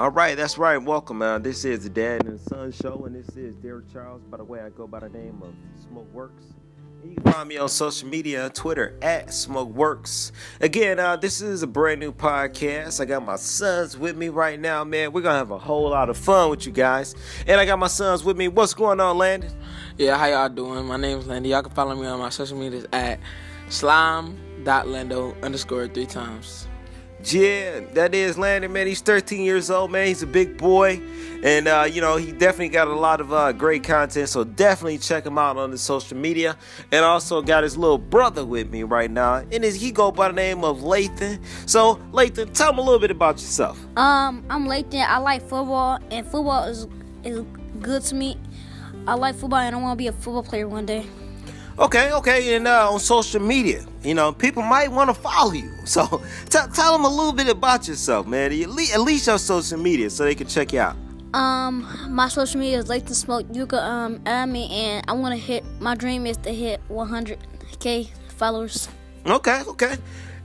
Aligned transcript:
All 0.00 0.10
right, 0.10 0.36
that's 0.36 0.58
right. 0.58 0.76
Welcome. 0.76 1.22
Uh, 1.22 1.38
this 1.38 1.64
is 1.64 1.84
the 1.84 1.88
Dad 1.88 2.26
and 2.26 2.40
Son 2.40 2.72
Show, 2.72 3.04
and 3.06 3.14
this 3.14 3.36
is 3.36 3.54
Derek 3.54 3.92
Charles. 3.92 4.22
By 4.24 4.38
the 4.38 4.44
way, 4.44 4.60
I 4.60 4.70
go 4.70 4.88
by 4.88 4.98
the 4.98 5.08
name 5.08 5.40
of 5.40 5.54
Smokeworks. 5.86 6.52
You 7.04 7.14
can 7.14 7.32
find 7.32 7.48
me 7.48 7.58
on 7.58 7.68
social 7.68 8.08
media, 8.08 8.50
Twitter 8.50 8.98
at 9.02 9.28
Smokeworks. 9.28 10.32
Again, 10.60 10.98
uh, 10.98 11.14
this 11.14 11.40
is 11.40 11.62
a 11.62 11.68
brand 11.68 12.00
new 12.00 12.10
podcast. 12.10 13.00
I 13.00 13.04
got 13.04 13.24
my 13.24 13.36
sons 13.36 13.96
with 13.96 14.16
me 14.16 14.30
right 14.30 14.58
now, 14.58 14.82
man. 14.82 15.12
We're 15.12 15.20
gonna 15.20 15.38
have 15.38 15.52
a 15.52 15.58
whole 15.58 15.90
lot 15.90 16.10
of 16.10 16.16
fun 16.16 16.50
with 16.50 16.66
you 16.66 16.72
guys, 16.72 17.14
and 17.46 17.60
I 17.60 17.64
got 17.64 17.78
my 17.78 17.86
sons 17.86 18.24
with 18.24 18.36
me. 18.36 18.48
What's 18.48 18.74
going 18.74 18.98
on, 18.98 19.16
Landon? 19.16 19.52
Yeah, 19.96 20.18
how 20.18 20.26
y'all 20.26 20.48
doing? 20.48 20.86
My 20.86 20.96
name 20.96 21.18
is 21.18 21.28
Landy. 21.28 21.50
Y'all 21.50 21.62
can 21.62 21.72
follow 21.72 21.94
me 21.94 22.08
on 22.08 22.18
my 22.18 22.30
social 22.30 22.58
medias 22.58 22.86
at 22.92 23.20
slime.lando 23.68 25.36
underscore 25.40 25.86
three 25.86 26.06
times. 26.06 26.66
Yeah, 27.26 27.80
that 27.94 28.14
is 28.14 28.36
Landon, 28.36 28.72
man. 28.72 28.86
He's 28.86 29.00
13 29.00 29.42
years 29.42 29.70
old, 29.70 29.90
man. 29.90 30.06
He's 30.08 30.22
a 30.22 30.26
big 30.26 30.58
boy. 30.58 31.00
And, 31.42 31.68
uh, 31.68 31.86
you 31.90 32.02
know, 32.02 32.16
he 32.16 32.32
definitely 32.32 32.68
got 32.68 32.88
a 32.88 32.94
lot 32.94 33.20
of 33.20 33.32
uh, 33.32 33.52
great 33.52 33.82
content. 33.82 34.28
So 34.28 34.44
definitely 34.44 34.98
check 34.98 35.24
him 35.24 35.38
out 35.38 35.56
on 35.56 35.70
the 35.70 35.78
social 35.78 36.18
media. 36.18 36.56
And 36.92 37.04
also 37.04 37.40
got 37.40 37.62
his 37.62 37.78
little 37.78 37.98
brother 37.98 38.44
with 38.44 38.70
me 38.70 38.82
right 38.82 39.10
now. 39.10 39.36
And 39.36 39.64
his, 39.64 39.80
he 39.80 39.90
go 39.90 40.10
by 40.10 40.28
the 40.28 40.34
name 40.34 40.64
of 40.64 40.80
Lathan. 40.80 41.42
So, 41.66 41.96
Lathan, 42.12 42.52
tell 42.52 42.72
him 42.72 42.78
a 42.78 42.82
little 42.82 43.00
bit 43.00 43.10
about 43.10 43.36
yourself. 43.36 43.82
Um, 43.96 44.44
I'm 44.50 44.66
Lathan. 44.66 45.06
I 45.06 45.18
like 45.18 45.40
football, 45.42 45.98
and 46.10 46.26
football 46.26 46.64
is, 46.64 46.86
is 47.24 47.42
good 47.80 48.02
to 48.02 48.14
me. 48.14 48.38
I 49.06 49.14
like 49.14 49.34
football, 49.34 49.60
and 49.60 49.74
I 49.74 49.78
want 49.78 49.98
to 49.98 50.02
be 50.02 50.08
a 50.08 50.12
football 50.12 50.42
player 50.42 50.68
one 50.68 50.86
day. 50.86 51.06
Okay, 51.76 52.12
okay, 52.12 52.54
and 52.54 52.68
uh, 52.68 52.92
on 52.92 53.00
social 53.00 53.40
media, 53.40 53.84
you 54.04 54.14
know, 54.14 54.32
people 54.32 54.62
might 54.62 54.92
want 54.92 55.10
to 55.10 55.14
follow 55.14 55.52
you. 55.52 55.70
So 55.84 56.22
t- 56.48 56.58
tell 56.72 56.92
them 56.92 57.04
a 57.04 57.08
little 57.08 57.32
bit 57.34 57.48
about 57.48 57.86
yourself, 57.88 58.26
man. 58.26 58.52
At 58.52 58.70
least, 58.70 58.94
at 58.94 59.00
least 59.02 59.26
your 59.26 59.36
social 59.38 59.78
media, 59.78 60.08
so 60.08 60.24
they 60.24 60.34
can 60.34 60.46
check 60.46 60.72
you 60.72 60.80
out. 60.80 60.96
Um, 61.34 61.86
my 62.08 62.28
social 62.28 62.58
media 62.58 62.78
is 62.78 62.86
Lathan 62.86 63.12
Smoke. 63.14 63.44
You 63.52 63.66
can 63.66 63.80
um 63.80 64.20
add 64.24 64.48
me, 64.48 64.70
and 64.70 65.04
I 65.06 65.12
want 65.12 65.34
to 65.34 65.40
hit. 65.40 65.62
My 65.80 65.94
dream 65.94 66.26
is 66.26 66.38
to 66.38 66.50
hit 66.54 66.80
100k 66.88 68.08
followers. 68.28 68.88
Okay, 69.26 69.62
okay. 69.68 69.96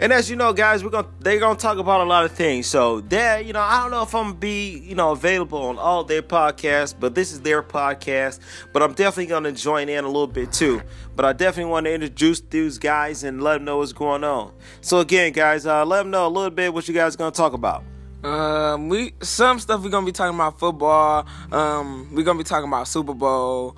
And 0.01 0.13
as 0.13 0.29
you 0.29 0.37
know, 0.37 0.53
guys, 0.53 0.81
we're 0.81 0.91
gonna 0.91 1.09
they're 1.19 1.39
gonna 1.39 1.59
talk 1.59 1.77
about 1.77 1.99
a 1.99 2.05
lot 2.05 2.23
of 2.23 2.31
things. 2.31 2.67
So, 2.67 3.01
Dad, 3.01 3.45
you 3.45 3.51
know, 3.51 3.59
I 3.59 3.81
don't 3.81 3.91
know 3.91 4.03
if 4.03 4.15
I'm 4.15 4.27
gonna 4.27 4.35
be, 4.35 4.79
you 4.79 4.95
know, 4.95 5.11
available 5.11 5.59
on 5.59 5.77
all 5.77 6.05
their 6.05 6.21
podcasts, 6.21 6.95
but 6.97 7.15
this 7.15 7.33
is 7.33 7.41
their 7.41 7.61
podcast. 7.61 8.39
But 8.71 8.81
I'm 8.81 8.93
definitely 8.93 9.25
gonna 9.25 9.51
join 9.51 9.89
in 9.89 10.05
a 10.05 10.07
little 10.07 10.25
bit 10.25 10.53
too. 10.53 10.81
But 11.17 11.25
I 11.25 11.33
definitely 11.33 11.69
want 11.69 11.85
to 11.87 11.93
introduce 11.93 12.39
these 12.39 12.77
guys 12.77 13.25
and 13.25 13.43
let 13.43 13.55
them 13.55 13.65
know 13.65 13.79
what's 13.79 13.91
going 13.91 14.23
on. 14.23 14.53
So 14.79 14.99
again, 14.99 15.33
guys, 15.33 15.65
uh, 15.65 15.85
let 15.85 16.03
them 16.03 16.11
know 16.11 16.27
a 16.27 16.29
little 16.29 16.49
bit 16.49 16.73
what 16.73 16.87
you 16.87 16.93
guys 16.93 17.17
gonna 17.17 17.31
talk 17.31 17.51
about. 17.51 17.83
Um, 18.23 18.87
we 18.87 19.13
some 19.21 19.59
stuff 19.59 19.83
we're 19.83 19.89
gonna 19.89 20.05
be 20.05 20.13
talking 20.13 20.35
about 20.35 20.59
football. 20.59 21.25
Um, 21.51 22.15
we're 22.15 22.23
gonna 22.23 22.37
be 22.37 22.45
talking 22.45 22.69
about 22.69 22.87
Super 22.87 23.13
Bowl, 23.13 23.75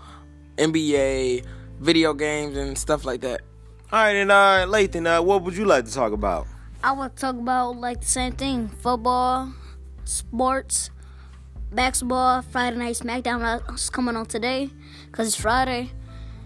NBA, 0.58 1.46
video 1.80 2.14
games, 2.14 2.56
and 2.58 2.78
stuff 2.78 3.06
like 3.06 3.22
that. 3.22 3.42
All 3.94 4.00
right, 4.02 4.16
and 4.16 4.32
uh, 4.32 4.66
Lathan, 4.70 5.06
uh, 5.06 5.22
what 5.22 5.44
would 5.44 5.58
you 5.58 5.66
like 5.66 5.84
to 5.84 5.94
talk 5.94 6.14
about? 6.14 6.48
I 6.82 6.94
want 6.94 7.14
to 7.14 7.20
talk 7.20 7.36
about 7.36 7.76
like 7.76 8.00
the 8.00 8.08
same 8.08 8.32
thing: 8.32 8.70
football, 8.70 9.52
sports, 10.06 10.92
basketball. 11.74 12.42
Friday 12.42 12.78
Night 12.78 12.96
SmackDown 12.96 13.74
is 13.76 13.90
coming 13.90 14.16
on 14.16 14.28
today 14.28 14.70
because 15.08 15.28
it's 15.28 15.36
Friday, 15.36 15.92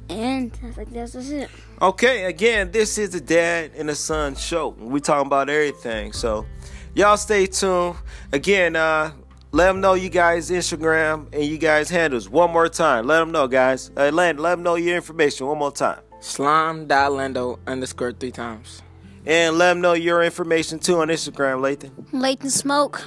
and 0.09 0.57
I 0.63 0.71
think 0.71 0.91
that's 0.91 1.13
just 1.13 1.31
it. 1.31 1.51
Okay, 1.79 2.23
again, 2.23 2.71
this 2.71 2.97
is 2.97 3.11
the 3.11 3.21
Dad 3.21 3.73
and 3.77 3.89
the 3.89 3.95
Son 3.95 4.33
show. 4.33 4.69
We 4.69 4.99
talking 4.99 5.27
about 5.27 5.47
everything, 5.47 6.13
so 6.13 6.47
y'all 6.95 7.16
stay 7.16 7.45
tuned. 7.45 7.97
Again, 8.31 8.75
uh, 8.75 9.11
let 9.51 9.67
them 9.67 9.81
know 9.81 9.93
you 9.93 10.09
guys 10.09 10.49
Instagram 10.49 11.27
and 11.31 11.43
you 11.43 11.59
guys 11.59 11.91
handles 11.91 12.27
one 12.27 12.51
more 12.51 12.69
time. 12.69 13.06
Let 13.06 13.19
them 13.19 13.31
know, 13.31 13.47
guys. 13.47 13.91
Uh, 13.95 14.09
Land, 14.12 14.39
let 14.39 14.50
them 14.56 14.63
know 14.63 14.77
your 14.77 14.95
information 14.95 15.45
one 15.45 15.59
more 15.59 15.72
time. 15.72 16.00
Slime.lando 16.25 17.59
underscore 17.68 18.12
three 18.12 18.31
times. 18.31 18.81
And 19.28 19.59
let 19.59 19.69
them 19.69 19.81
know 19.81 19.94
your 19.94 20.24
information 20.24 20.80
too 20.80 21.00
on 21.00 21.09
Instagram, 21.09 21.62
Lathan. 21.62 21.91
Lathan 22.12 22.50
Smoke. 22.50 23.06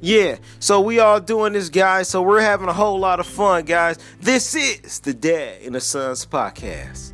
Yeah, 0.00 0.38
so 0.60 0.80
we 0.80 1.00
all 1.00 1.20
doing 1.20 1.52
this, 1.52 1.68
guys. 1.68 2.08
So 2.08 2.22
we're 2.22 2.40
having 2.40 2.68
a 2.68 2.72
whole 2.72 2.98
lot 2.98 3.18
of 3.18 3.26
fun, 3.26 3.64
guys. 3.64 3.98
This 4.20 4.54
is 4.54 5.00
the 5.00 5.14
Dad 5.14 5.62
and 5.62 5.74
the 5.74 5.80
Sons 5.80 6.24
podcast. 6.24 7.11